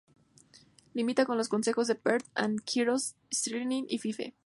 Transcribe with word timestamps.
Limita 0.95 1.27
con 1.27 1.37
los 1.37 1.47
concejos 1.47 1.85
de 1.85 1.93
Perth 1.93 2.27
and 2.33 2.63
Kinross, 2.63 3.13
Stirling 3.31 3.85
y 3.87 3.99
Fife. 3.99 4.33